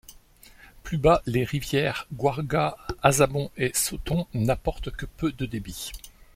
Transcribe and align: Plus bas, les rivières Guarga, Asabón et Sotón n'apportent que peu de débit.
Plus 0.81 0.97
bas, 0.97 1.21
les 1.27 1.43
rivières 1.43 2.07
Guarga, 2.11 2.75
Asabón 3.03 3.51
et 3.55 3.71
Sotón 3.75 4.25
n'apportent 4.33 4.89
que 4.89 5.05
peu 5.05 5.31
de 5.31 5.45
débit. 5.45 5.91